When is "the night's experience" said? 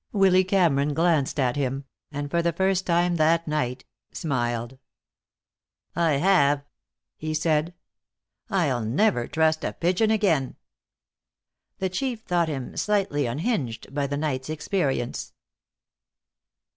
14.07-15.33